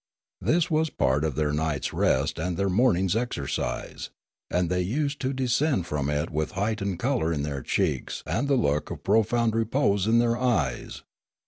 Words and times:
This 0.41 0.71
was 0.71 0.89
part 0.89 1.23
of 1.23 1.35
their 1.35 1.53
night's 1.53 1.93
rest 1.93 2.39
and 2.39 2.57
their 2.57 2.69
morning's 2.71 3.15
exercise; 3.15 4.09
and 4.49 4.67
they 4.67 4.81
used 4.81 5.21
to 5.21 5.31
descend 5.31 5.85
from 5.85 6.09
it 6.09 6.31
with 6.31 6.53
heightened 6.53 6.97
colour 6.97 7.31
in 7.31 7.43
their 7.43 7.61
cheeks 7.61 8.23
and 8.25 8.47
the 8.47 8.55
look 8.55 8.89
of 8.89 9.03
profound 9.03 9.53
repose 9.53 10.07
in 10.07 10.17
their 10.17 10.35
eyes. 10.35 11.03